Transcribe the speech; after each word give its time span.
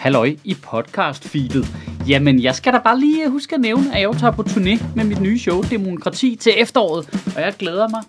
halløj 0.00 0.36
i 0.44 0.54
podcast-feedet. 0.54 1.66
Jamen, 2.08 2.42
jeg 2.42 2.54
skal 2.54 2.72
da 2.72 2.78
bare 2.78 3.00
lige 3.00 3.24
øh, 3.24 3.30
huske 3.30 3.54
at 3.54 3.60
nævne, 3.60 3.94
at 3.94 4.00
jeg 4.00 4.10
tager 4.20 4.30
på 4.30 4.42
turné 4.42 4.84
med 4.96 5.04
mit 5.04 5.20
nye 5.20 5.38
show, 5.38 5.62
Demokrati, 5.62 6.36
til 6.40 6.52
efteråret. 6.56 7.08
Og 7.36 7.42
jeg 7.42 7.54
glæder 7.58 7.88
mig 7.88 8.02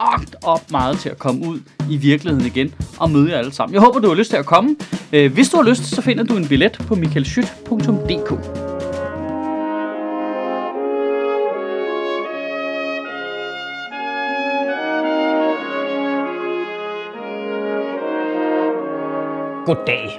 agt 0.00 0.36
op 0.44 0.70
meget 0.70 0.98
til 0.98 1.08
at 1.08 1.18
komme 1.18 1.48
ud 1.48 1.60
i 1.90 1.96
virkeligheden 1.96 2.46
igen 2.46 2.74
og 2.98 3.10
møde 3.10 3.30
jer 3.30 3.38
alle 3.38 3.52
sammen. 3.52 3.74
Jeg 3.74 3.82
håber, 3.82 4.00
du 4.00 4.08
har 4.08 4.14
lyst 4.14 4.30
til 4.30 4.36
at 4.36 4.46
komme. 4.46 4.76
Øh, 5.12 5.32
hvis 5.32 5.48
du 5.48 5.56
har 5.56 5.64
lyst, 5.64 5.84
så 5.84 6.02
finder 6.02 6.24
du 6.24 6.36
en 6.36 6.48
billet 6.48 6.72
på 6.72 6.94
michaelschyt.dk. 6.94 8.30
Goddag. 19.66 20.09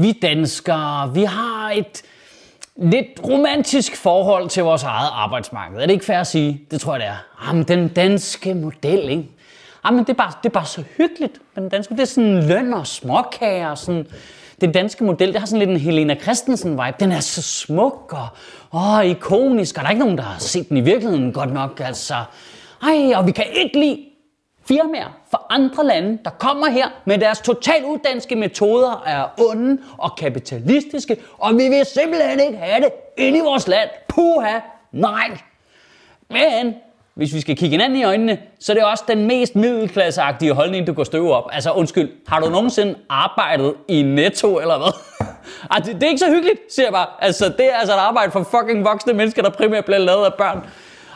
Vi 0.00 0.12
danskere, 0.12 1.14
vi 1.14 1.22
har 1.22 1.70
et 1.70 2.02
lidt 2.76 3.20
romantisk 3.24 3.96
forhold 3.96 4.48
til 4.48 4.62
vores 4.62 4.82
eget 4.82 5.08
arbejdsmarked. 5.12 5.78
Er 5.78 5.86
det 5.86 5.92
ikke 5.92 6.04
fair 6.04 6.18
at 6.18 6.26
sige? 6.26 6.60
Det 6.70 6.80
tror 6.80 6.92
jeg, 6.94 7.00
det 7.00 7.08
er. 7.08 7.46
Jamen, 7.46 7.62
den 7.62 7.88
danske 7.88 8.54
model, 8.54 9.08
ikke? 9.08 9.28
Jamen, 9.84 10.00
det 10.00 10.08
er 10.08 10.14
bare, 10.14 10.32
det 10.42 10.48
er 10.48 10.52
bare 10.52 10.66
så 10.66 10.84
hyggeligt 10.96 11.38
med 11.54 11.62
den 11.62 11.70
danske. 11.70 11.94
Det 11.94 12.00
er 12.00 12.04
sådan 12.04 12.48
løn 12.48 12.74
og 12.74 12.86
småkager 12.86 13.68
og 13.68 13.78
sådan. 13.78 14.06
Den 14.60 14.72
danske 14.72 15.04
model, 15.04 15.32
det 15.32 15.38
har 15.38 15.46
sådan 15.46 15.58
lidt 15.58 15.70
en 15.70 15.76
Helena 15.76 16.14
Christensen-vibe. 16.14 16.96
Den 17.00 17.12
er 17.12 17.20
så 17.20 17.42
smuk 17.42 18.14
og 18.16 18.28
åh, 18.72 19.06
ikonisk, 19.06 19.76
og 19.76 19.82
der 19.82 19.86
er 19.86 19.90
ikke 19.90 20.04
nogen, 20.04 20.18
der 20.18 20.24
har 20.24 20.38
set 20.38 20.68
den 20.68 20.76
i 20.76 20.80
virkeligheden 20.80 21.32
godt 21.32 21.52
nok. 21.52 21.80
Altså, 21.84 22.14
ej, 22.82 23.12
og 23.14 23.26
vi 23.26 23.32
kan 23.32 23.44
ikke 23.52 23.80
lide 23.80 23.98
firmaer 24.68 25.16
fra 25.30 25.46
andre 25.50 25.86
lande, 25.86 26.18
der 26.24 26.30
kommer 26.30 26.70
her 26.70 26.88
med 27.04 27.18
deres 27.18 27.40
totalt 27.40 27.84
uddanske 27.84 28.36
metoder, 28.36 29.02
er 29.06 29.40
onde 29.40 29.78
og 29.98 30.16
kapitalistiske, 30.16 31.16
og 31.38 31.52
vi 31.52 31.68
vil 31.68 31.84
simpelthen 31.94 32.40
ikke 32.40 32.58
have 32.58 32.80
det 32.80 32.90
inde 33.16 33.38
i 33.38 33.42
vores 33.42 33.68
land. 33.68 33.88
Puha, 34.08 34.58
nej. 34.92 35.38
Men 36.30 36.74
hvis 37.14 37.34
vi 37.34 37.40
skal 37.40 37.56
kigge 37.56 37.70
hinanden 37.70 37.98
i 37.98 38.04
øjnene, 38.04 38.38
så 38.60 38.72
er 38.72 38.76
det 38.76 38.84
også 38.84 39.04
den 39.08 39.26
mest 39.26 39.56
middelklasseagtige 39.56 40.52
holdning, 40.52 40.86
du 40.86 40.92
går 40.92 41.04
støve 41.04 41.34
op. 41.34 41.44
Altså 41.52 41.72
undskyld, 41.72 42.10
har 42.28 42.40
du 42.40 42.50
nogensinde 42.50 42.94
arbejdet 43.10 43.74
i 43.88 44.02
Netto 44.02 44.58
eller 44.58 44.78
hvad? 44.78 44.92
Ej, 45.70 45.78
det, 45.78 45.88
altså, 45.88 45.92
det 45.92 46.02
er 46.02 46.08
ikke 46.08 46.18
så 46.18 46.30
hyggeligt, 46.30 46.60
siger 46.70 46.86
jeg 46.86 46.92
bare. 46.92 47.06
Altså, 47.20 47.48
det 47.48 47.72
er 47.72 47.76
altså 47.76 47.94
et 47.94 47.98
arbejde 47.98 48.32
for 48.32 48.42
fucking 48.42 48.84
voksne 48.84 49.12
mennesker, 49.12 49.42
der 49.42 49.50
primært 49.50 49.84
bliver 49.84 49.98
lavet 49.98 50.24
af 50.24 50.34
børn. 50.34 50.60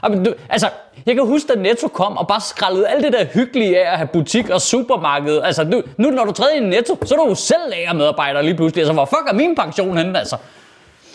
Ah, 0.03 0.25
altså, 0.49 0.69
jeg 1.07 1.15
kan 1.15 1.27
huske, 1.27 1.49
da 1.55 1.61
Netto 1.61 1.89
kom 1.89 2.17
og 2.17 2.27
bare 2.27 2.41
skrællede 2.41 2.89
alt 2.89 3.05
det 3.05 3.13
der 3.13 3.25
hyggelige 3.25 3.79
af 3.79 3.93
at 3.93 3.99
have 3.99 4.09
butik 4.13 4.51
og 4.51 4.61
supermarked. 4.61 5.41
Altså, 5.43 5.65
nu, 5.65 5.83
nu 5.97 6.11
når 6.11 6.25
du 6.25 6.33
træder 6.33 6.53
i 6.53 6.61
Netto, 6.61 6.99
så 7.05 7.15
er 7.15 7.19
du 7.19 7.29
jo 7.29 7.35
selv 7.35 7.61
lagermedarbejder 7.71 8.43
lige 8.43 8.55
pludselig. 8.55 8.83
Altså, 8.83 8.93
hvor 8.93 9.05
fuck 9.05 9.29
er 9.29 9.35
min 9.35 9.55
pension 9.55 9.97
henne, 9.97 10.19
altså? 10.19 10.37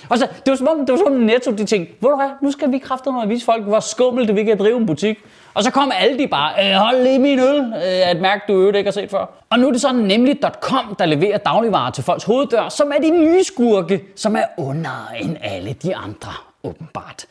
Og 0.09 0.17
så, 0.17 0.27
det 0.45 0.49
var 0.52 0.55
som 0.55 0.67
om, 0.67 0.85
det 0.85 0.93
var 0.93 0.97
som 0.97 1.11
Netto, 1.11 1.52
de 1.52 1.65
tænkte, 1.65 1.93
hvor 1.99 2.09
du 2.09 2.15
hvad, 2.15 2.30
nu 2.41 2.52
skal 2.52 2.71
vi 2.71 2.77
kræfte 2.77 3.09
at 3.23 3.30
vise 3.30 3.45
folk, 3.45 3.63
hvor 3.63 3.80
skummelt 3.80 4.27
det 4.27 4.35
vi 4.35 4.43
kan 4.43 4.59
drive 4.59 4.77
en 4.77 4.85
butik. 4.85 5.17
Og 5.53 5.63
så 5.63 5.71
kom 5.71 5.91
alle 5.99 6.19
de 6.19 6.27
bare, 6.27 6.52
øh, 6.65 6.75
hold 6.75 7.03
lige 7.03 7.19
min 7.19 7.39
øl, 7.39 7.59
øh, 7.59 8.11
et 8.11 8.21
mærke, 8.21 8.41
du 8.47 8.53
øvrigt 8.53 8.77
ikke 8.77 8.88
har 8.88 8.93
set 8.93 9.09
før. 9.09 9.25
Og 9.49 9.59
nu 9.59 9.67
er 9.67 9.71
det 9.71 9.81
sådan 9.81 10.02
nemlig.com, 10.02 10.95
der 10.99 11.05
leverer 11.05 11.38
dagligvarer 11.38 11.91
til 11.91 12.03
folks 12.03 12.23
hoveddør, 12.23 12.69
som 12.69 12.91
er 12.91 13.02
de 13.02 13.09
nye 13.09 13.43
skurke, 13.43 14.03
som 14.15 14.35
er 14.35 14.45
under 14.58 15.11
end 15.21 15.38
alle 15.41 15.73
de 15.73 15.95
andre 15.95 16.31
åbenbart. 16.63 17.25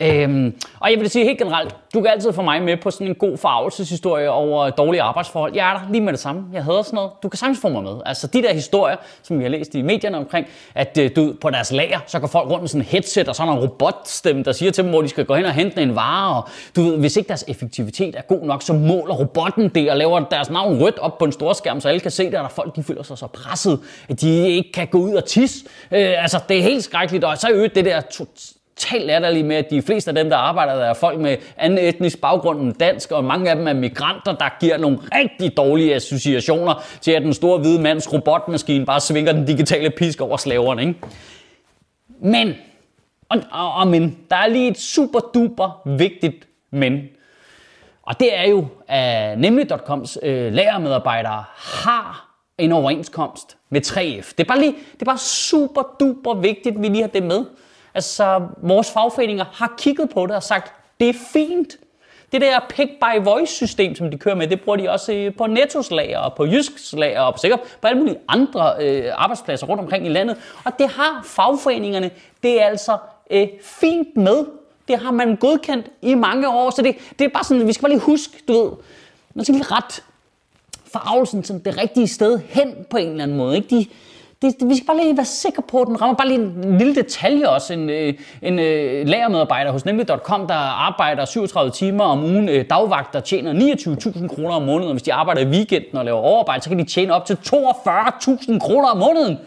Øhm, 0.00 0.54
og 0.80 0.90
jeg 0.90 1.00
vil 1.00 1.10
sige 1.10 1.24
helt 1.24 1.38
generelt, 1.38 1.76
du 1.94 2.00
kan 2.00 2.10
altid 2.10 2.32
få 2.32 2.42
mig 2.42 2.62
med 2.62 2.76
på 2.76 2.90
sådan 2.90 3.06
en 3.06 3.14
god 3.14 3.38
forarvelseshistorie 3.38 4.30
over 4.30 4.70
dårlige 4.70 5.02
arbejdsforhold. 5.02 5.54
Jeg 5.54 5.74
er 5.74 5.78
der 5.78 5.92
lige 5.92 6.00
med 6.00 6.12
det 6.12 6.20
samme. 6.20 6.44
Jeg 6.52 6.64
hader 6.64 6.82
sådan 6.82 6.96
noget. 6.96 7.10
Du 7.22 7.28
kan 7.28 7.38
sagtens 7.38 7.60
få 7.60 7.68
mig 7.68 7.82
med. 7.82 8.00
Altså 8.06 8.26
de 8.26 8.42
der 8.42 8.54
historier, 8.54 8.96
som 9.22 9.38
vi 9.38 9.42
har 9.44 9.50
læst 9.50 9.74
i 9.74 9.82
medierne 9.82 10.16
omkring, 10.16 10.46
at 10.74 10.98
øh, 10.98 11.10
du 11.16 11.34
på 11.40 11.50
deres 11.50 11.72
lager, 11.72 11.98
så 12.06 12.18
går 12.20 12.26
folk 12.26 12.50
rundt 12.50 12.62
med 12.62 12.68
sådan 12.68 12.82
en 12.82 12.86
headset 12.86 13.28
og 13.28 13.36
sådan 13.36 13.52
en 13.52 13.58
robotstemme, 13.58 14.44
der 14.44 14.52
siger 14.52 14.72
til 14.72 14.84
dem, 14.84 14.90
hvor 14.90 15.02
de 15.02 15.08
skal 15.08 15.24
gå 15.24 15.34
hen 15.34 15.44
og 15.44 15.52
hente 15.52 15.82
en 15.82 15.94
vare. 15.94 16.36
Og 16.36 16.48
du 16.76 16.82
ved, 16.82 16.98
hvis 16.98 17.16
ikke 17.16 17.28
deres 17.28 17.44
effektivitet 17.48 18.16
er 18.16 18.22
god 18.22 18.46
nok, 18.46 18.62
så 18.62 18.72
måler 18.72 19.14
robotten 19.14 19.68
det 19.68 19.90
og 19.90 19.96
laver 19.96 20.20
deres 20.20 20.50
navn 20.50 20.82
rødt 20.82 20.98
op 20.98 21.18
på 21.18 21.24
en 21.24 21.32
stor 21.32 21.52
skærm, 21.52 21.80
så 21.80 21.88
alle 21.88 22.00
kan 22.00 22.10
se 22.10 22.24
det, 22.24 22.34
og 22.34 22.42
der 22.42 22.48
folk 22.48 22.76
de 22.76 22.82
føler 22.82 23.02
sig 23.02 23.18
så 23.18 23.26
presset, 23.26 23.80
at 24.08 24.20
de 24.20 24.48
ikke 24.48 24.72
kan 24.72 24.86
gå 24.86 24.98
ud 24.98 25.14
og 25.14 25.24
tisse. 25.24 25.64
Øh, 25.90 26.22
altså 26.22 26.40
det 26.48 26.58
er 26.58 26.62
helt 26.62 26.84
skrækkeligt, 26.84 27.24
og 27.24 27.38
så 27.38 27.48
er 27.48 27.68
det 27.68 27.84
der 27.84 28.00
totalt 28.76 29.06
latterligt 29.06 29.46
med, 29.46 29.56
at 29.56 29.70
de 29.70 29.82
fleste 29.82 30.10
af 30.10 30.14
dem, 30.14 30.30
der 30.30 30.36
arbejder, 30.36 30.74
der 30.74 30.84
er 30.84 30.94
folk 30.94 31.20
med 31.20 31.36
anden 31.56 31.78
etnisk 31.78 32.20
baggrund 32.20 32.60
end 32.60 32.74
dansk, 32.74 33.12
og 33.12 33.24
mange 33.24 33.50
af 33.50 33.56
dem 33.56 33.68
er 33.68 33.72
migranter, 33.72 34.32
der 34.32 34.58
giver 34.60 34.76
nogle 34.76 34.98
rigtig 35.14 35.56
dårlige 35.56 35.94
associationer 35.94 36.84
til, 37.00 37.10
at 37.10 37.22
den 37.22 37.34
store 37.34 37.58
hvide 37.58 37.82
mands 37.82 38.12
robotmaskine 38.12 38.86
bare 38.86 39.00
svinger 39.00 39.32
den 39.32 39.46
digitale 39.46 39.90
pisk 39.90 40.20
over 40.20 40.36
slaverne. 40.36 40.82
Ikke? 40.82 40.94
Men, 42.20 42.54
og, 43.28 43.38
og, 43.50 43.74
og 43.74 43.86
men, 43.86 44.18
der 44.30 44.36
er 44.36 44.46
lige 44.46 44.70
et 44.70 44.78
super 44.78 45.20
duper 45.20 45.82
vigtigt 45.96 46.46
men. 46.72 47.08
Og 48.02 48.20
det 48.20 48.38
er 48.38 48.48
jo, 48.48 48.66
at 48.88 49.38
nemlig.coms 49.38 50.18
øh, 50.22 50.52
lagermedarbejdere 50.52 51.44
har 51.56 52.36
en 52.58 52.72
overenskomst 52.72 53.56
med 53.70 53.86
3F. 53.86 54.32
Det 54.38 54.40
er 54.40 54.44
bare, 54.44 54.60
lige, 54.60 54.74
det 54.92 55.02
er 55.02 55.04
bare 55.04 55.18
super 55.18 55.82
duper 56.00 56.34
vigtigt, 56.34 56.76
at 56.76 56.82
vi 56.82 56.88
lige 56.88 57.00
har 57.00 57.08
det 57.08 57.22
med. 57.22 57.44
Altså, 57.94 58.40
vores 58.62 58.90
fagforeninger 58.90 59.44
har 59.52 59.74
kigget 59.78 60.10
på 60.10 60.26
det 60.26 60.36
og 60.36 60.42
sagt, 60.42 60.72
det 61.00 61.08
er 61.08 61.14
fint. 61.32 61.76
Det 62.32 62.40
der 62.40 62.60
pick 62.68 62.90
by 62.90 63.24
voice 63.24 63.52
system, 63.52 63.94
som 63.94 64.10
de 64.10 64.18
kører 64.18 64.34
med, 64.34 64.46
det 64.46 64.60
bruger 64.60 64.76
de 64.76 64.90
også 64.90 65.12
øh, 65.12 65.34
på 65.34 65.46
Nettos 65.46 65.90
lager 65.90 66.18
og 66.18 66.34
på 66.34 66.46
Jysks 66.46 66.92
lager 66.92 67.20
og 67.20 67.34
på, 67.34 67.38
sikkert 67.38 67.60
på 67.80 67.86
alle 67.86 67.98
mulige 67.98 68.18
andre 68.28 68.74
øh, 68.80 69.12
arbejdspladser 69.14 69.66
rundt 69.66 69.82
omkring 69.82 70.06
i 70.06 70.08
landet. 70.08 70.36
Og 70.64 70.72
det 70.78 70.88
har 70.88 71.22
fagforeningerne, 71.24 72.10
det 72.42 72.62
er 72.62 72.66
altså 72.66 72.98
øh, 73.30 73.48
fint 73.62 74.16
med. 74.16 74.44
Det 74.88 74.98
har 74.98 75.10
man 75.10 75.36
godkendt 75.36 75.86
i 76.02 76.14
mange 76.14 76.48
år, 76.48 76.70
så 76.70 76.82
det, 76.82 76.96
det 77.18 77.24
er 77.24 77.28
bare 77.28 77.44
sådan, 77.44 77.66
vi 77.66 77.72
skal 77.72 77.82
bare 77.82 77.92
lige 77.92 78.00
huske, 78.00 78.38
du 78.48 78.52
ved, 78.52 78.70
man 79.34 79.44
skal 79.44 79.54
lige 79.54 79.66
ret 79.70 80.02
farvelsen 80.92 81.44
som 81.44 81.60
det 81.60 81.78
rigtige 81.78 82.08
sted 82.08 82.40
hen 82.48 82.74
på 82.90 82.96
en 82.96 83.08
eller 83.08 83.22
anden 83.22 83.36
måde. 83.36 83.56
Ikke? 83.56 83.76
De, 83.76 83.86
det, 84.42 84.60
det, 84.60 84.68
vi 84.68 84.76
skal 84.76 84.86
bare 84.86 84.96
lige 84.96 85.16
være 85.16 85.26
sikre 85.26 85.62
på, 85.62 85.82
at 85.82 85.88
den 85.88 86.00
rammer 86.00 86.16
bare 86.16 86.28
lige 86.28 86.40
en 86.40 86.78
lille 86.78 86.94
detalje 86.94 87.48
også. 87.48 87.72
En, 87.72 87.90
øh, 87.90 88.14
en, 88.42 88.58
en 88.58 89.08
lagermedarbejder 89.08 89.72
hos 89.72 89.84
nemlig.com, 89.84 90.46
der 90.46 90.54
arbejder 90.54 91.24
37 91.24 91.70
timer 91.70 92.04
om 92.04 92.24
ugen, 92.24 92.48
øh, 92.48 92.64
dagvagt, 92.70 93.12
der 93.12 93.20
tjener 93.20 93.52
29.000 93.52 94.28
kroner 94.28 94.54
om 94.54 94.62
måneden. 94.62 94.92
Hvis 94.92 95.02
de 95.02 95.14
arbejder 95.14 95.40
i 95.40 95.46
weekenden 95.46 95.98
og 95.98 96.04
laver 96.04 96.18
overarbejde, 96.18 96.62
så 96.62 96.68
kan 96.68 96.78
de 96.78 96.84
tjene 96.84 97.14
op 97.14 97.26
til 97.26 97.38
42.000 97.46 98.58
kroner 98.58 98.88
om 98.88 98.96
måneden. 98.96 99.38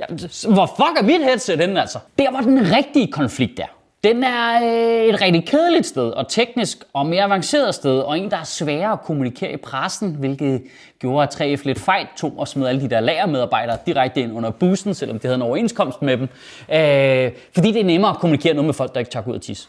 Ja, 0.00 0.04
hvor 0.48 0.66
fuck 0.66 0.98
er 0.98 1.02
mit 1.02 1.24
headset 1.24 1.60
henne, 1.60 1.80
altså? 1.80 1.98
Der 2.18 2.30
var 2.30 2.40
den 2.40 2.76
rigtige 2.76 3.12
konflikt 3.12 3.56
der. 3.56 3.77
Den 4.04 4.24
er 4.24 4.62
øh, 4.62 5.14
et 5.14 5.20
rigtig 5.20 5.46
kedeligt 5.46 5.86
sted, 5.86 6.10
og 6.10 6.28
teknisk 6.28 6.84
og 6.92 7.06
mere 7.06 7.22
avanceret 7.22 7.74
sted, 7.74 7.98
og 7.98 8.18
en, 8.18 8.30
der 8.30 8.36
er 8.36 8.44
sværere 8.44 8.92
at 8.92 9.00
kommunikere 9.00 9.52
i 9.52 9.56
pressen, 9.56 10.14
hvilket 10.14 10.62
gjorde, 10.98 11.22
at 11.22 11.40
3F 11.40 11.62
lidt 11.64 11.78
fejl 11.78 12.06
tog 12.16 12.34
og 12.38 12.48
smed 12.48 12.66
alle 12.66 12.80
de 12.80 12.90
der 12.90 13.00
lagermedarbejdere 13.00 13.78
direkte 13.86 14.20
ind 14.20 14.32
under 14.32 14.50
bussen, 14.50 14.94
selvom 14.94 15.18
de 15.18 15.26
havde 15.26 15.34
en 15.34 15.42
overenskomst 15.42 16.02
med 16.02 16.16
dem. 16.16 16.28
Øh, 16.72 17.32
fordi 17.54 17.72
det 17.72 17.80
er 17.80 17.84
nemmere 17.84 18.10
at 18.10 18.18
kommunikere 18.18 18.54
noget 18.54 18.66
med 18.66 18.74
folk, 18.74 18.94
der 18.94 19.00
ikke 19.00 19.10
tager 19.10 19.28
ud 19.28 19.34
og 19.34 19.42
tisse. 19.42 19.68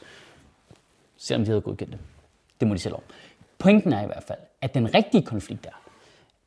Selvom 1.18 1.45
de 1.45 1.51
havde 1.51 1.62
godkendt 1.62 1.91
det. 1.91 2.00
Det 2.59 2.68
må 2.68 2.73
de 2.73 2.79
selv 2.79 2.94
om. 2.94 3.01
Pointen 3.57 3.94
er 3.94 4.03
i 4.03 4.06
hvert 4.06 4.23
fald, 4.28 4.39
at 4.62 4.73
den 4.73 4.94
rigtige 4.94 5.22
konflikt 5.22 5.66
er, 5.66 5.81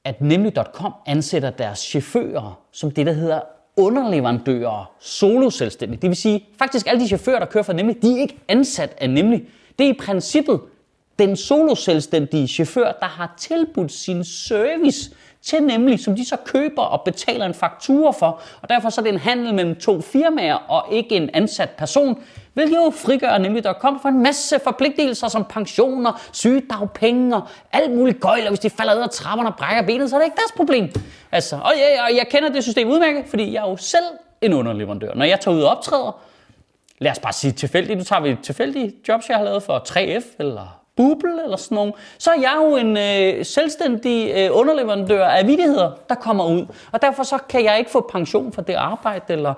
at 0.04 0.20
nemlig.com 0.20 0.94
ansætter 1.06 1.50
deres 1.50 1.78
chauffører 1.78 2.60
som 2.72 2.90
det, 2.90 3.06
der 3.06 3.12
hedder 3.12 3.40
underleverandører, 3.76 4.90
soloselvstændige. 5.00 6.00
Det 6.00 6.08
vil 6.10 6.16
sige, 6.16 6.44
faktisk 6.58 6.86
alle 6.86 7.00
de 7.00 7.06
chauffører, 7.08 7.38
der 7.38 7.46
kører 7.46 7.64
for 7.64 7.72
Nemlig, 7.72 8.02
de 8.02 8.12
er 8.12 8.20
ikke 8.20 8.38
ansat 8.48 8.94
af 9.00 9.10
Nemlig. 9.10 9.44
Det 9.78 9.86
er 9.86 9.90
i 9.90 9.98
princippet 10.00 10.60
den 11.18 11.36
soloselvstændige 11.36 12.48
chauffør, 12.48 12.92
der 13.00 13.06
har 13.06 13.34
tilbudt 13.38 13.92
sin 13.92 14.24
service 14.24 15.10
til 15.42 15.62
Nemlig, 15.62 16.00
som 16.00 16.16
de 16.16 16.28
så 16.28 16.36
køber 16.44 16.82
og 16.82 17.02
betaler 17.04 17.46
en 17.46 17.54
faktura 17.54 18.10
for. 18.10 18.40
Og 18.62 18.68
derfor 18.68 18.90
så 18.90 19.00
er 19.00 19.02
det 19.02 19.12
en 19.12 19.18
handel 19.18 19.54
mellem 19.54 19.76
to 19.76 20.00
firmaer 20.00 20.54
og 20.54 20.94
ikke 20.94 21.16
en 21.16 21.30
ansat 21.32 21.70
person, 21.70 22.22
hvilket 22.54 22.76
jo 22.76 22.92
frigør 22.96 23.38
nemlig 23.38 23.64
der 23.64 23.72
kommer 23.72 24.00
for 24.00 24.08
en 24.08 24.22
masse 24.22 24.60
forpligtelser 24.64 25.28
som 25.28 25.44
pensioner, 25.44 26.20
sygedagpenge 26.32 27.36
og 27.36 27.42
alt 27.72 27.90
muligt 27.96 28.20
gøjl, 28.20 28.42
og 28.42 28.48
hvis 28.48 28.60
de 28.60 28.70
falder 28.70 28.94
ned 28.94 29.02
af 29.02 29.10
trapperne 29.10 29.48
og 29.48 29.56
brækker 29.56 29.82
benet, 29.82 30.10
så 30.10 30.16
er 30.16 30.20
det 30.20 30.26
ikke 30.26 30.36
deres 30.36 30.52
problem. 30.56 30.88
Altså, 31.32 31.56
og 31.56 31.72
jeg, 31.76 32.00
og 32.08 32.16
jeg 32.16 32.26
kender 32.30 32.48
det 32.48 32.62
system 32.62 32.88
udmærket, 32.88 33.24
fordi 33.30 33.52
jeg 33.52 33.64
er 33.64 33.70
jo 33.70 33.76
selv 33.76 34.04
en 34.40 34.52
underleverandør. 34.52 35.14
Når 35.14 35.24
jeg 35.24 35.40
tager 35.40 35.56
ud 35.56 35.62
og 35.62 35.70
optræder, 35.70 36.20
lad 36.98 37.10
os 37.10 37.18
bare 37.18 37.32
sige 37.32 37.52
tilfældigt, 37.52 37.98
nu 37.98 38.04
tager 38.04 38.22
vi 38.22 38.36
tilfældige 38.42 38.94
jobs, 39.08 39.28
jeg 39.28 39.36
har 39.36 39.44
lavet 39.44 39.62
for 39.62 39.78
3F, 39.88 40.24
eller 40.38 40.81
Bubble 40.96 41.44
eller 41.44 41.56
sådan 41.56 41.74
noget, 41.74 41.94
så 42.18 42.30
er 42.30 42.40
jeg 42.40 42.54
jo 42.56 42.76
en 42.76 42.96
øh, 42.96 43.44
selvstændig 43.44 44.32
øh, 44.36 44.48
underleverandør 44.52 45.24
af 45.24 45.46
vidigheder, 45.46 45.90
der 46.08 46.14
kommer 46.14 46.46
ud. 46.46 46.66
Og 46.92 47.02
derfor 47.02 47.22
så 47.22 47.38
kan 47.48 47.64
jeg 47.64 47.78
ikke 47.78 47.90
få 47.90 48.08
pension 48.12 48.52
for 48.52 48.62
det 48.62 48.74
arbejde, 48.74 49.24
eller 49.28 49.54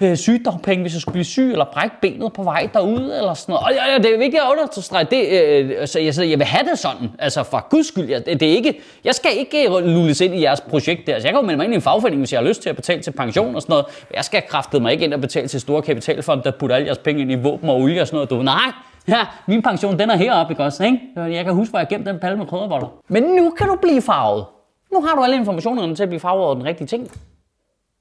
øh, 0.00 0.16
sygedagpenge, 0.16 0.82
hvis 0.82 0.92
jeg 0.94 1.00
skulle 1.00 1.12
blive 1.12 1.24
syg, 1.24 1.52
eller 1.52 1.64
brække 1.64 1.96
benet 2.02 2.32
på 2.32 2.42
vej 2.42 2.68
derud, 2.74 3.00
eller 3.00 3.34
sådan 3.34 3.52
noget. 3.52 3.66
Og 3.66 3.72
ja, 3.72 3.92
ja, 3.92 3.98
det 3.98 4.14
er 4.14 4.18
vigtigt 4.18 4.42
at 4.42 4.48
understrege, 4.52 5.06
det, 5.10 5.28
øh, 5.42 5.80
altså, 5.80 6.00
jeg, 6.00 6.30
jeg 6.30 6.38
vil 6.38 6.46
have 6.46 6.70
det 6.70 6.78
sådan, 6.78 7.10
altså 7.18 7.42
for 7.42 7.68
guds 7.70 7.88
skyld, 7.88 8.08
jeg, 8.08 8.26
det, 8.26 8.40
det 8.40 8.48
er 8.48 8.56
ikke, 8.56 8.80
jeg 9.04 9.14
skal 9.14 9.30
ikke 9.36 9.68
øh, 9.68 9.86
lulles 9.86 10.20
ind 10.20 10.34
i 10.34 10.42
jeres 10.42 10.60
projekt 10.60 11.06
der. 11.06 11.14
Altså, 11.14 11.28
jeg 11.28 11.32
kan 11.32 11.40
jo 11.40 11.46
melde 11.46 11.56
mig 11.56 11.64
ind 11.64 11.74
i 11.74 11.76
en 11.76 11.82
fagforening, 11.82 12.20
hvis 12.20 12.32
jeg 12.32 12.40
har 12.40 12.48
lyst 12.48 12.62
til 12.62 12.68
at 12.68 12.76
betale 12.76 13.02
til 13.02 13.10
pension 13.10 13.54
og 13.54 13.62
sådan 13.62 13.72
noget. 13.72 13.86
Jeg 14.14 14.24
skal 14.24 14.42
kraftede 14.48 14.82
mig 14.82 14.92
ikke 14.92 15.04
ind 15.04 15.14
og 15.14 15.20
betale 15.20 15.48
til 15.48 15.60
store 15.60 15.82
kapitalfond, 15.82 16.42
der 16.42 16.50
putter 16.50 16.76
alle 16.76 16.86
jeres 16.86 16.98
penge 16.98 17.22
ind 17.22 17.32
i 17.32 17.34
våben 17.34 17.68
og 17.68 17.76
olie 17.76 18.00
og 18.00 18.06
sådan 18.06 18.16
noget. 18.16 18.30
Du, 18.30 18.42
nej, 18.42 18.72
Ja, 19.14 19.26
min 19.46 19.62
pension, 19.62 19.98
den 19.98 20.10
er 20.10 20.16
heroppe, 20.16 20.52
ikke 20.52 20.64
også? 20.64 20.84
Ikke? 20.84 21.00
Jeg 21.16 21.44
kan 21.44 21.54
huske, 21.54 21.70
hvor 21.70 21.78
jeg 21.78 21.88
gemte 21.88 22.10
den 22.10 22.20
palle 22.20 22.38
med 22.38 22.46
krydderboller. 22.46 22.88
Men 23.08 23.22
nu 23.22 23.50
kan 23.50 23.66
du 23.66 23.76
blive 23.82 24.02
farvet. 24.02 24.44
Nu 24.92 25.02
har 25.02 25.14
du 25.14 25.22
alle 25.22 25.36
informationerne 25.36 25.94
til 25.94 26.02
at 26.02 26.08
blive 26.08 26.20
farvet 26.20 26.44
over 26.44 26.54
den 26.54 26.64
rigtige 26.64 26.86
ting. 26.86 27.10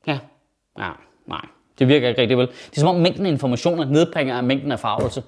Ja, 0.07 0.19
ja, 0.79 0.89
nej. 1.27 1.41
Det 1.79 1.87
virker 1.87 2.09
ikke 2.09 2.21
rigtig 2.21 2.37
vel. 2.37 2.47
Det 2.47 2.77
er 2.77 2.79
som 2.79 2.89
om 2.89 2.95
mængden 2.95 3.25
af 3.25 3.29
informationer 3.29 3.85
nedbringer 3.85 4.37
af 4.37 4.43
mængden 4.43 4.71
af 4.71 4.79
farvelse 4.79 5.23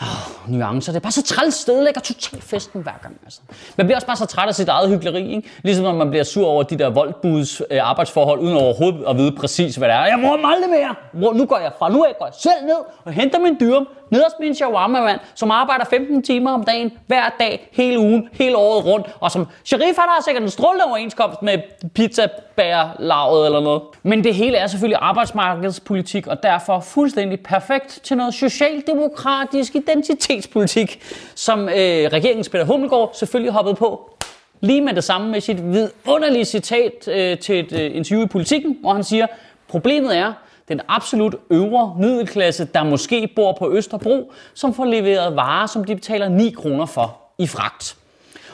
oh, 0.00 0.52
nuancer. 0.52 0.92
Det 0.92 0.96
er 0.98 1.02
bare 1.02 1.12
så 1.12 1.22
træls 1.22 1.54
sted, 1.54 1.84
lægger 1.84 2.00
totalt 2.00 2.44
festen 2.44 2.82
hver 2.82 2.98
gang. 3.02 3.20
Altså. 3.24 3.40
Man 3.76 3.86
bliver 3.86 3.96
også 3.96 4.06
bare 4.06 4.16
så 4.16 4.26
træt 4.26 4.48
af 4.48 4.54
sit 4.54 4.68
eget 4.68 4.88
hyggeleri. 4.88 5.36
Ikke? 5.36 5.48
Ligesom 5.62 5.84
når 5.84 5.92
man 5.92 6.10
bliver 6.10 6.24
sur 6.24 6.46
over 6.46 6.62
de 6.62 6.78
der 6.78 6.90
voldbuds 6.90 7.62
øh, 7.70 7.88
arbejdsforhold, 7.88 8.40
uden 8.40 8.56
overhovedet 8.56 9.04
at 9.08 9.16
vide 9.16 9.32
præcis, 9.32 9.76
hvad 9.76 9.88
det 9.88 9.94
er. 9.94 10.04
Jeg 10.04 10.18
bruger 10.20 10.48
aldrig 10.48 10.70
mere. 10.70 10.94
Nu 11.34 11.46
går 11.46 11.58
jeg 11.58 11.72
fra 11.78 11.88
nu 11.92 12.04
af, 12.04 12.14
går 12.18 12.26
jeg 12.26 12.34
selv 12.34 12.66
ned 12.66 12.78
og 13.04 13.12
henter 13.12 13.38
min 13.38 13.56
dyrum, 13.60 13.88
nederst 14.10 14.36
min 14.40 14.54
shawarma-mand, 14.54 15.20
som 15.34 15.50
arbejder 15.50 15.84
15 15.84 16.22
timer 16.22 16.52
om 16.52 16.64
dagen, 16.64 16.92
hver 17.06 17.22
dag, 17.40 17.68
hele 17.72 17.98
ugen, 17.98 18.28
hele 18.32 18.56
året 18.56 18.84
rundt, 18.84 19.06
og 19.20 19.30
som 19.30 19.46
Sharif 19.64 19.96
han 19.98 20.08
har 20.08 20.22
sikkert 20.24 20.42
en 20.42 20.50
strålende 20.50 20.84
overenskomst 20.84 21.42
med 21.42 21.58
pizza 21.94 22.28
lavet 22.98 23.46
eller 23.46 23.60
noget. 23.60 23.82
Men 24.02 24.24
det 24.24 24.34
hele 24.34 24.56
er 24.56 24.66
selvfølgelig 24.66 24.98
arbejdsmarkedspolitik, 25.00 26.26
og 26.26 26.42
derfor 26.42 26.80
fuldstændig 26.80 27.40
perfekt 27.40 28.00
til 28.02 28.16
noget 28.16 28.34
socialdemokratisk 28.34 29.74
identitetspolitik, 29.74 31.02
som 31.34 31.68
øh, 31.68 31.74
regeringens 32.12 32.48
Peter 32.48 32.64
Hummelgaard 32.64 33.10
selvfølgelig 33.14 33.52
hoppede 33.52 33.74
på 33.74 34.14
lige 34.60 34.80
med 34.80 34.94
det 34.94 35.04
samme 35.04 35.30
med 35.30 35.40
sit 35.40 35.72
vidunderlige 35.72 36.44
citat 36.44 37.08
øh, 37.08 37.38
til 37.38 37.58
et 37.58 37.72
øh, 37.72 37.96
interview 37.96 38.24
i 38.24 38.28
Politiken, 38.28 38.78
hvor 38.80 38.92
han 38.92 39.04
siger, 39.04 39.26
problemet 39.68 40.16
er, 40.16 40.32
den 40.68 40.80
absolut 40.88 41.36
øvre 41.50 41.96
middelklasse, 41.98 42.64
der 42.64 42.84
måske 42.84 43.32
bor 43.36 43.56
på 43.58 43.72
Østerbro, 43.72 44.32
som 44.54 44.74
får 44.74 44.84
leveret 44.84 45.36
varer, 45.36 45.66
som 45.66 45.84
de 45.84 45.94
betaler 45.94 46.28
9 46.28 46.50
kroner 46.50 46.86
for 46.86 47.16
i 47.38 47.46
fragt. 47.46 47.96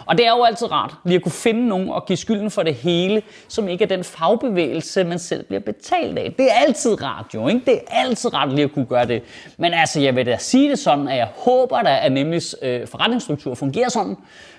Og 0.07 0.19
det 0.19 0.27
er 0.27 0.31
jo 0.31 0.45
altid 0.45 0.73
rart 0.73 0.95
lige 1.05 1.17
at 1.17 1.23
kunne 1.23 1.33
finde 1.33 1.69
nogen 1.69 1.89
og 1.89 2.07
give 2.07 2.17
skylden 2.17 2.51
for 2.51 2.63
det 2.63 2.75
hele, 2.75 3.23
som 3.49 3.69
ikke 3.69 3.85
er 3.85 3.89
den 3.89 4.05
fagbevægelse, 4.05 5.05
man 5.05 5.19
selv 5.19 5.45
bliver 5.45 5.61
betalt 5.61 6.19
af. 6.19 6.35
Det 6.39 6.47
er 6.51 6.55
altid 6.67 7.03
rart 7.03 7.27
jo, 7.35 7.49
ikke? 7.49 7.61
Det 7.67 7.75
er 7.75 8.01
altid 8.05 8.35
rart 8.35 8.53
lige 8.53 8.65
at 8.65 8.73
kunne 8.73 8.87
gøre 8.87 9.07
det. 9.07 9.23
Men 9.57 9.73
altså, 9.73 10.01
jeg 10.01 10.17
vil 10.17 10.27
da 10.27 10.37
sige 10.39 10.71
det 10.71 10.79
sådan, 10.79 11.09
at 11.09 11.17
jeg 11.17 11.29
håber 11.37 11.83
da, 11.83 11.99
at 12.03 12.13
nemlig 12.13 12.43
øh, 12.63 12.89
forretningsstruktur 12.89 13.55
fungerer 13.55 13.89
sådan, 13.89 14.17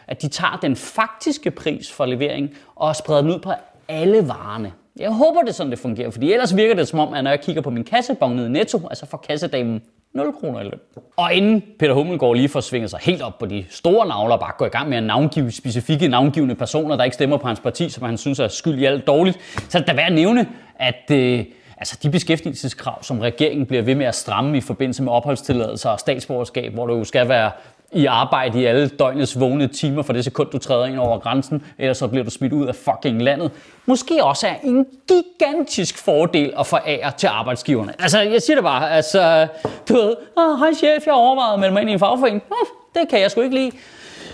at 0.08 0.22
de 0.22 0.28
tager 0.28 0.60
den 0.62 0.76
faktiske 0.76 1.52
pris 1.52 1.92
for 1.92 2.06
levering 2.06 2.50
og 2.76 2.96
spreder 2.96 3.22
den 3.22 3.32
ud 3.32 3.40
på 3.40 3.52
alle 3.88 4.28
varerne. 4.28 4.72
Jeg 5.00 5.12
håber, 5.12 5.42
det 5.42 5.50
er 5.50 5.54
sådan, 5.54 5.72
det 5.72 5.80
fungerer, 5.80 6.10
fordi 6.10 6.34
ellers 6.34 6.56
virker 6.56 6.76
det 6.76 6.88
som 6.88 7.00
om, 7.00 7.14
at 7.14 7.24
når 7.24 7.32
jeg 7.32 7.42
kigger 7.42 7.62
på 7.62 7.70
min 7.70 7.84
kassebon 7.84 8.36
nede 8.36 8.48
i 8.48 8.52
Netto, 8.52 8.88
altså 8.90 9.06
for 9.06 9.18
kassedamen 9.18 9.82
0 10.14 10.34
kroner 10.40 10.62
i 10.62 10.64
løn. 10.64 10.80
Og 11.18 11.34
inden 11.34 11.64
Peter 11.80 11.94
Hummelgaard 11.94 12.36
lige 12.36 12.50
får 12.50 12.60
svinget 12.60 12.90
sig 12.90 13.00
helt 13.02 13.22
op 13.22 13.40
på 13.40 13.46
de 13.46 13.66
store 13.70 14.08
navler, 14.08 14.38
bare 14.38 14.52
går 14.58 14.66
i 14.66 14.70
gang 14.70 14.90
med 14.90 14.98
at 14.98 15.04
navngive 15.04 15.52
specifikke 15.52 16.08
navngivende 16.08 16.56
personer, 16.56 16.96
der 16.96 17.04
ikke 17.04 17.14
stemmer 17.14 17.38
på 17.38 17.48
hans 17.48 17.60
parti, 17.60 17.90
som 17.90 18.04
han 18.04 18.18
synes 18.18 18.40
er 18.40 18.48
skyld 18.48 18.80
i 18.80 18.86
alt 18.86 19.08
dårligt, 19.08 19.40
så 19.70 19.78
er 19.78 19.80
det 19.80 19.88
da 19.88 19.94
værd 19.94 20.08
at 20.08 20.14
nævne, 20.14 20.48
at 20.80 21.12
øh, 21.12 21.46
altså 21.78 22.00
de 22.04 22.10
beskæftigelseskrav, 22.10 23.04
som 23.04 23.20
regeringen 23.20 23.66
bliver 23.66 23.84
ved 23.84 23.96
med 23.96 24.06
at 24.06 24.16
stramme 24.16 24.58
i 24.58 24.62
forbindelse 24.62 25.04
med 25.04 25.12
opholdstilladelser 25.12 25.90
og 25.90 26.00
statsborgerskab, 26.00 26.74
hvor 26.74 26.88
du 26.88 26.98
jo 26.98 27.04
skal 27.04 27.30
være 27.30 27.52
i 27.92 28.06
arbejde 28.06 28.62
i 28.62 28.66
alle 28.66 28.88
døgnets 28.88 29.40
vågne 29.40 29.68
timer 29.68 30.02
for 30.02 30.14
det 30.14 30.24
sekund, 30.24 30.50
du 30.52 30.58
træder 30.58 30.86
ind 30.86 31.00
over 31.00 31.20
grænsen, 31.20 31.64
ellers 31.78 31.98
så 31.98 32.08
bliver 32.08 32.24
du 32.24 32.30
smidt 32.30 32.54
ud 32.54 32.66
af 32.68 32.76
fucking 32.76 33.22
landet. 33.22 33.52
Måske 33.86 34.24
også 34.24 34.48
er 34.48 34.56
en 34.64 34.86
gigantisk 35.08 36.06
fordel 36.06 36.54
at 36.60 36.68
forære 36.68 37.12
til 37.18 37.28
arbejdsgiverne. 37.28 37.94
Altså, 38.00 38.20
jeg 38.20 38.42
siger 38.42 38.56
det 38.56 38.64
bare, 38.64 38.92
altså, 38.92 39.48
du 39.90 39.94
ved, 39.94 40.16
oh, 40.36 40.60
hej 40.60 40.74
chef, 40.74 41.06
jeg 41.06 41.14
overvejede 41.14 41.54
at 41.54 41.60
melde 41.60 41.74
mig 41.74 41.82
ind 41.82 41.90
i 41.90 41.94
en 41.94 42.00
fagforening. 42.00 42.44
Hm, 42.48 42.68
det 42.96 43.10
kan 43.10 43.22
jeg 43.22 43.32
sgu 43.32 43.42
ikke 43.42 43.56
lide. 43.56 43.72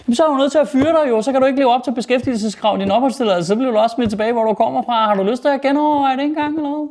Jamen, 0.07 0.15
så 0.15 0.23
er 0.23 0.27
du 0.27 0.37
nødt 0.37 0.51
til 0.51 0.59
at 0.59 0.67
fyre 0.67 0.91
dig 1.01 1.09
jo, 1.09 1.21
så 1.21 1.31
kan 1.31 1.41
du 1.41 1.47
ikke 1.47 1.59
leve 1.59 1.73
op 1.73 1.83
til 1.83 1.93
beskæftigelseskrav 1.93 2.77
i 2.77 2.79
din 2.79 2.91
opholdstilladelse, 2.91 3.47
så 3.47 3.55
bliver 3.55 3.71
du 3.71 3.77
også 3.77 3.93
smidt 3.93 4.09
tilbage, 4.09 4.33
hvor 4.33 4.43
du 4.43 4.53
kommer 4.53 4.81
fra. 4.81 5.05
Har 5.05 5.15
du 5.15 5.23
lyst 5.23 5.41
til 5.41 5.49
at 5.49 5.61
genoverveje 5.61 6.17
det 6.17 6.23
en 6.23 6.35
gang 6.35 6.55
eller 6.55 6.69
noget? 6.69 6.89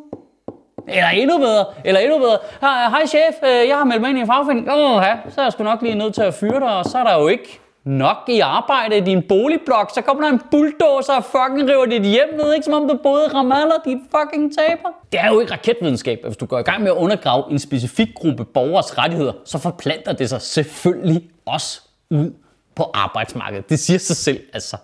Eller 0.91 1.09
endnu 1.09 1.39
bedre, 1.39 1.65
eller 1.85 2.01
endnu 2.01 2.19
bedre. 2.19 2.39
Hej 2.61 3.07
chef, 3.07 3.35
øh, 3.43 3.69
jeg 3.69 3.77
har 3.77 3.85
meldt 3.85 4.01
mig 4.01 4.09
ind 4.09 4.19
i 4.19 4.21
en 4.21 4.27
fagforening. 4.27 4.71
Åh, 4.73 5.03
ja, 5.03 5.17
så 5.31 5.41
er 5.41 5.45
jeg 5.45 5.53
sgu 5.53 5.65
nok 5.65 5.83
lige 5.83 5.95
nødt 5.95 6.15
til 6.15 6.23
at 6.23 6.35
fyre 6.35 6.61
dig, 6.61 6.77
og 6.77 6.85
så 6.85 6.99
er 6.99 7.05
der 7.05 7.21
jo 7.21 7.29
ikke 7.29 7.61
nok 7.85 8.17
i 8.29 8.41
arbejde 8.41 8.97
i 8.97 9.01
din 9.01 9.23
boligblok. 9.29 9.91
Så 9.95 10.01
kommer 10.03 10.23
der 10.25 10.33
en 10.33 10.41
bulldozer 10.51 11.13
og 11.17 11.25
fucking 11.25 11.71
river 11.71 11.87
dit 11.87 12.03
hjem 12.03 12.29
ned, 12.37 12.55
ikke 12.55 12.65
som 12.65 12.75
om 12.75 12.89
du 12.89 12.99
boede 13.03 13.25
i 13.27 13.35
Ramallah, 13.35 13.79
dit 13.85 13.99
fucking 14.17 14.53
taber. 14.59 14.89
Det 15.13 15.21
er 15.21 15.29
jo 15.29 15.41
ikke 15.41 15.53
raketvidenskab, 15.53 16.19
at 16.23 16.29
hvis 16.29 16.37
du 16.37 16.47
går 16.47 16.59
i 16.59 16.63
gang 16.63 16.83
med 16.83 16.91
at 16.91 16.97
undergrave 16.97 17.45
en 17.51 17.59
specifik 17.59 18.15
gruppe 18.15 18.45
borgers 18.45 18.99
rettigheder, 18.99 19.33
så 19.45 19.59
forplanter 19.59 20.13
det 20.13 20.29
sig 20.29 20.43
selvfølgelig 20.43 21.23
også 21.47 21.81
ud 22.11 22.31
på 22.75 22.91
arbejdsmarkedet. 22.95 23.71
Det 23.71 23.79
siger 23.79 23.99
sig 23.99 24.17
selv, 24.17 24.41
altså. 24.53 24.77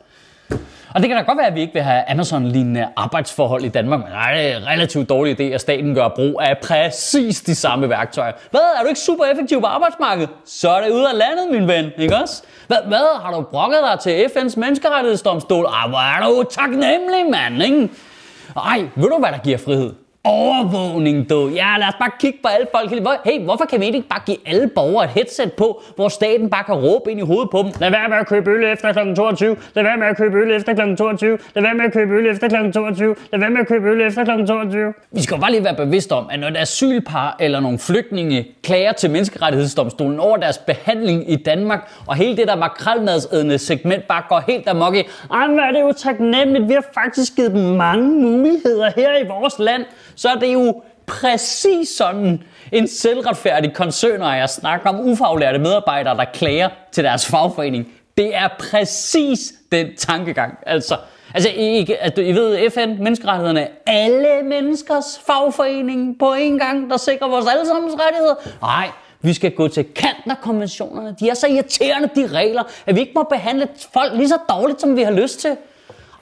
Og 0.94 1.02
det 1.02 1.08
kan 1.08 1.16
da 1.16 1.22
godt 1.22 1.38
være, 1.38 1.46
at 1.46 1.54
vi 1.54 1.60
ikke 1.60 1.72
vil 1.72 1.82
have 1.82 2.10
Amazon-lignende 2.10 2.88
arbejdsforhold 2.96 3.64
i 3.64 3.68
Danmark, 3.68 4.00
men 4.00 4.08
det 4.08 4.52
er 4.52 4.56
en 4.56 4.66
relativt 4.66 5.08
dårlig 5.08 5.40
idé, 5.40 5.54
at 5.54 5.60
staten 5.60 5.94
gør 5.94 6.08
brug 6.08 6.40
af 6.42 6.58
præcis 6.62 7.40
de 7.40 7.54
samme 7.54 7.88
værktøjer. 7.88 8.32
Hvad? 8.50 8.60
Er 8.60 8.82
du 8.82 8.88
ikke 8.88 9.00
super 9.00 9.24
effektiv 9.24 9.60
på 9.60 9.66
arbejdsmarkedet? 9.66 10.30
Så 10.46 10.70
er 10.70 10.84
det 10.84 10.90
ud 10.90 11.04
af 11.04 11.18
landet, 11.18 11.60
min 11.60 11.68
ven, 11.68 11.90
ikke 11.98 12.16
også? 12.16 12.42
Hvad? 12.66 12.76
Hvad? 12.86 13.20
Har 13.22 13.32
du 13.32 13.42
brokket 13.42 13.78
dig 13.90 14.00
til 14.00 14.24
FN's 14.24 14.60
menneskerettighedsdomstol? 14.60 15.64
Ej, 15.64 15.88
hvor 15.88 15.98
er 15.98 16.26
du 16.26 16.44
taknemmelig, 16.50 17.30
mand, 17.30 17.62
ikke? 17.62 17.88
Ej, 18.56 18.84
ved 18.94 19.08
du, 19.08 19.18
hvad 19.18 19.32
der 19.32 19.38
giver 19.38 19.58
frihed? 19.58 19.92
Overvågning, 20.26 21.30
du. 21.30 21.48
Ja, 21.48 21.76
lad 21.78 21.88
os 21.88 21.94
bare 21.98 22.10
kigge 22.20 22.38
på 22.42 22.48
alle 22.48 22.66
folk. 22.74 22.90
Hey, 23.24 23.44
hvorfor 23.44 23.64
kan 23.64 23.80
vi 23.80 23.86
ikke 23.86 24.02
bare 24.02 24.20
give 24.26 24.36
alle 24.46 24.68
borgere 24.68 25.04
et 25.04 25.10
headset 25.10 25.52
på, 25.52 25.82
hvor 25.96 26.08
staten 26.08 26.50
bare 26.50 26.64
kan 26.64 26.74
råbe 26.74 27.10
ind 27.10 27.20
i 27.20 27.22
hovedet 27.22 27.50
på 27.50 27.58
dem? 27.62 27.72
Lad 27.80 27.90
være 27.90 28.08
med 28.08 28.16
at 28.16 28.26
købe 28.26 28.50
øl 28.50 28.64
efter 28.64 28.92
kl. 28.92 29.14
22. 29.14 29.56
Lad 29.74 29.84
være 29.84 29.96
med 29.96 30.06
at 30.06 30.16
købe 30.16 30.38
øl 30.38 30.50
efter 30.50 30.74
kl. 30.74 30.96
22. 30.96 31.38
Lad 31.54 31.62
være 31.62 31.74
med 31.74 31.84
at 31.84 31.92
købe 31.92 32.14
øl 32.14 32.26
efter 32.26 32.48
kl. 32.48 32.72
22. 32.72 33.14
Lad 33.32 33.40
være 33.40 33.50
med 33.50 33.60
at 33.60 33.68
købe 33.68 33.88
øl 33.88 34.00
efter 34.00 34.24
kl. 34.24 34.46
22. 34.46 34.94
Vi 35.12 35.22
skal 35.22 35.38
bare 35.40 35.50
lige 35.50 35.64
være 35.64 35.74
bevidste 35.74 36.12
om, 36.12 36.26
at 36.30 36.40
når 36.40 36.48
et 36.48 36.56
asylpar 36.56 37.36
eller 37.40 37.60
nogle 37.60 37.78
flygtninge 37.78 38.46
klager 38.62 38.92
til 38.92 39.10
menneskerettighedsdomstolen 39.10 40.20
over 40.20 40.36
deres 40.36 40.58
behandling 40.58 41.30
i 41.30 41.36
Danmark, 41.36 41.90
og 42.06 42.16
hele 42.16 42.36
det 42.36 42.48
der 42.48 42.56
makralmadsædende 42.56 43.58
segment 43.58 44.08
bare 44.08 44.22
går 44.28 44.42
helt 44.48 44.68
amok 44.68 44.94
i, 44.96 45.02
ej, 45.32 45.46
hvad 45.46 45.64
er 45.64 45.72
det 45.72 45.80
jo 45.80 45.92
taknemmeligt. 45.92 46.68
Vi 46.68 46.72
har 46.72 46.84
faktisk 46.94 47.36
givet 47.36 47.50
dem 47.52 47.60
mange 47.60 48.04
muligheder 48.20 48.90
her 48.96 49.24
i 49.24 49.26
vores 49.28 49.58
land 49.58 49.84
så 50.16 50.28
er 50.28 50.34
det 50.34 50.52
jo 50.52 50.82
præcis 51.06 51.88
sådan 51.88 52.42
en 52.72 52.88
selvretfærdig 52.88 53.74
koncernejer 53.74 54.46
snakker 54.46 54.90
om 54.90 55.00
ufaglærte 55.00 55.58
medarbejdere, 55.58 56.16
der 56.16 56.24
klager 56.24 56.68
til 56.92 57.04
deres 57.04 57.26
fagforening. 57.26 57.88
Det 58.16 58.36
er 58.36 58.48
præcis 58.70 59.52
den 59.72 59.96
tankegang. 59.96 60.58
Altså, 60.66 60.96
altså 61.34 61.50
ikke, 61.56 61.98
at 61.98 62.04
altså, 62.04 62.22
I 62.22 62.34
ved, 62.34 62.70
FN, 62.70 63.02
menneskerettighederne, 63.02 63.68
alle 63.86 64.42
menneskers 64.42 65.20
fagforening 65.26 66.18
på 66.18 66.34
en 66.34 66.58
gang, 66.58 66.90
der 66.90 66.96
sikrer 66.96 67.28
vores 67.28 67.46
allesammens 67.46 67.94
rettigheder. 67.94 68.34
Nej, 68.62 68.88
vi 69.20 69.32
skal 69.32 69.50
gå 69.50 69.68
til 69.68 69.84
kanten 69.84 70.30
af 70.30 70.40
konventionerne. 70.40 71.16
De 71.20 71.28
er 71.28 71.34
så 71.34 71.46
irriterende, 71.46 72.08
de 72.16 72.26
regler, 72.26 72.62
at 72.86 72.94
vi 72.94 73.00
ikke 73.00 73.12
må 73.14 73.22
behandle 73.22 73.68
folk 73.92 74.12
lige 74.14 74.28
så 74.28 74.38
dårligt, 74.48 74.80
som 74.80 74.96
vi 74.96 75.02
har 75.02 75.12
lyst 75.12 75.40
til. 75.40 75.56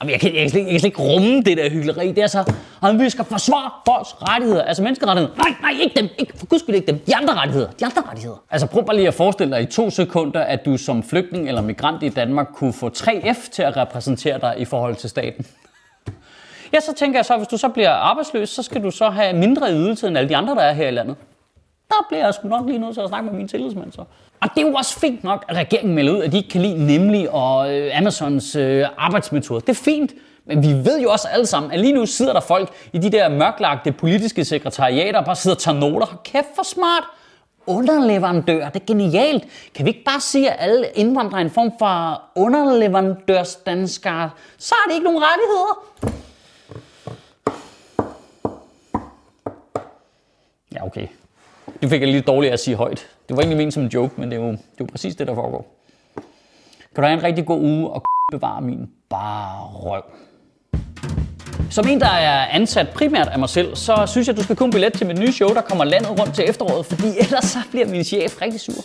Jamen, 0.04 0.12
jeg, 0.12 0.20
kan, 0.20 0.34
jeg, 0.34 0.40
kan 0.40 0.50
slet, 0.50 0.62
jeg 0.62 0.70
kan 0.70 0.80
slet 0.80 0.88
ikke 0.88 1.02
rumme 1.02 1.42
det 1.42 1.56
der 1.56 1.70
hyggeleri. 1.70 2.12
Det 2.12 2.22
er 2.22 2.26
så, 2.26 2.52
at 2.82 2.98
vi 3.00 3.10
skal 3.10 3.24
forsvare 3.24 3.70
folks 3.86 4.14
rettigheder. 4.22 4.62
Altså 4.62 4.82
menneskerettigheder. 4.82 5.36
Nej, 5.36 5.54
nej, 5.60 5.70
ikke 5.80 6.00
dem. 6.00 6.08
Ikke, 6.18 6.32
for 6.38 6.46
guds 6.46 6.62
ikke 6.68 6.86
dem. 6.86 6.98
De 6.98 7.16
andre 7.16 7.34
rettigheder. 7.34 7.70
De 7.70 7.84
andre 7.84 8.02
rettigheder. 8.08 8.42
Altså 8.50 8.66
prøv 8.66 8.86
bare 8.86 8.96
lige 8.96 9.08
at 9.08 9.14
forestille 9.14 9.56
dig 9.56 9.62
i 9.62 9.66
to 9.66 9.90
sekunder, 9.90 10.40
at 10.40 10.64
du 10.64 10.76
som 10.76 11.02
flygtning 11.02 11.48
eller 11.48 11.60
migrant 11.60 12.02
i 12.02 12.08
Danmark 12.08 12.46
kunne 12.54 12.72
få 12.72 12.88
3F 12.88 13.50
til 13.50 13.62
at 13.62 13.76
repræsentere 13.76 14.40
dig 14.40 14.54
i 14.58 14.64
forhold 14.64 14.96
til 14.96 15.10
staten. 15.10 15.46
Ja, 16.72 16.80
så 16.80 16.94
tænker 16.96 17.18
jeg 17.18 17.24
så, 17.24 17.32
at 17.32 17.40
hvis 17.40 17.48
du 17.48 17.56
så 17.56 17.68
bliver 17.68 17.90
arbejdsløs, 17.90 18.48
så 18.48 18.62
skal 18.62 18.82
du 18.82 18.90
så 18.90 19.10
have 19.10 19.36
mindre 19.36 19.72
ydelse 19.72 20.08
end 20.08 20.18
alle 20.18 20.28
de 20.28 20.36
andre, 20.36 20.54
der 20.54 20.62
er 20.62 20.72
her 20.72 20.88
i 20.88 20.90
landet. 20.90 21.16
Der 21.94 22.06
bliver 22.08 22.24
jeg 22.24 22.34
sgu 22.34 22.48
nok 22.48 22.66
lige 22.66 22.78
nødt 22.78 22.94
til 22.94 23.00
at 23.00 23.08
snakke 23.08 23.26
med 23.30 23.38
min 23.38 23.48
tillidsmand 23.48 23.92
så. 23.92 24.00
Og 24.40 24.48
det 24.54 24.62
er 24.62 24.68
jo 24.68 24.74
også 24.74 25.00
fint 25.00 25.24
nok, 25.24 25.44
at 25.48 25.56
regeringen 25.56 25.94
melder 25.94 26.12
ud, 26.12 26.22
at 26.22 26.32
de 26.32 26.36
ikke 26.36 26.48
kan 26.48 26.62
lide 26.62 26.86
nemlig 26.86 27.30
og 27.30 27.74
øh, 27.74 27.98
Amazons 27.98 28.56
øh, 28.56 28.86
arbejdsmetode. 28.98 29.60
Det 29.60 29.68
er 29.68 29.74
fint, 29.74 30.12
men 30.46 30.62
vi 30.62 30.68
ved 30.68 31.00
jo 31.00 31.10
også 31.10 31.28
alle 31.28 31.46
sammen, 31.46 31.72
at 31.72 31.80
lige 31.80 31.92
nu 31.92 32.06
sidder 32.06 32.32
der 32.32 32.40
folk 32.40 32.72
i 32.92 32.98
de 32.98 33.12
der 33.12 33.28
mørklagte 33.28 33.92
politiske 33.92 34.44
sekretariater 34.44 35.18
og 35.18 35.24
bare 35.24 35.36
sidder 35.36 35.54
og 35.54 35.60
tager 35.60 35.78
noter. 35.78 36.20
Kæft 36.24 36.48
for 36.56 36.62
smart! 36.62 37.04
underleverandør. 37.66 38.68
Det 38.68 38.82
er 38.82 38.86
genialt. 38.86 39.44
Kan 39.74 39.84
vi 39.84 39.90
ikke 39.90 40.04
bare 40.04 40.20
sige, 40.20 40.50
at 40.50 40.56
alle 40.58 40.86
indvandrere 40.94 41.40
er 41.40 41.44
en 41.44 41.50
form 41.50 41.72
for 41.78 42.22
underleverandørsdanskere? 42.34 44.30
Så 44.58 44.74
har 44.74 44.90
de 44.90 44.94
ikke 44.94 45.04
nogen 45.04 45.22
rettigheder. 45.22 45.84
Ja, 50.74 50.86
okay. 50.86 51.06
Det 51.84 51.90
fik 51.90 52.00
jeg 52.00 52.08
lidt 52.08 52.26
dårligt 52.26 52.52
at 52.52 52.60
sige 52.60 52.76
højt. 52.76 53.06
Det 53.28 53.36
var 53.36 53.42
egentlig 53.42 53.56
ment 53.56 53.74
som 53.74 53.82
en 53.82 53.88
joke, 53.88 54.20
men 54.20 54.30
det 54.30 54.38
er 54.38 54.42
jo, 54.42 54.48
det 54.50 54.58
er 54.58 54.58
jo 54.80 54.86
præcis 54.90 55.16
det, 55.16 55.26
der 55.26 55.34
foregår. 55.34 55.66
Kan 56.94 57.02
du 57.02 57.02
have 57.02 57.18
en 57.18 57.22
rigtig 57.22 57.46
god 57.46 57.60
uge 57.60 57.90
og 57.90 58.02
bevare 58.32 58.60
min 58.60 58.90
bare 59.10 59.66
røv. 59.66 60.02
Som 61.70 61.88
en, 61.88 62.00
der 62.00 62.10
er 62.10 62.46
ansat 62.46 62.88
primært 62.88 63.28
af 63.28 63.38
mig 63.38 63.48
selv, 63.48 63.76
så 63.76 64.06
synes 64.06 64.28
jeg, 64.28 64.36
du 64.36 64.42
skal 64.42 64.56
købe 64.56 64.64
en 64.64 64.70
billet 64.70 64.92
til 64.92 65.06
mit 65.06 65.18
nye 65.18 65.32
show, 65.32 65.48
der 65.48 65.60
kommer 65.60 65.84
landet 65.84 66.10
rundt 66.20 66.34
til 66.34 66.44
efteråret, 66.48 66.86
fordi 66.86 67.06
ellers 67.20 67.44
så 67.44 67.58
bliver 67.70 67.86
min 67.86 68.04
chef 68.04 68.42
rigtig 68.42 68.60
sur. 68.60 68.84